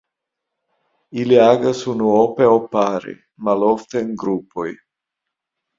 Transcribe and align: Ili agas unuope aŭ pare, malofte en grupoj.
Ili 1.23 1.37
agas 1.49 1.83
unuope 1.93 2.47
aŭ 2.49 2.57
pare, 2.73 3.15
malofte 3.49 4.05
en 4.07 4.13
grupoj. 4.25 4.69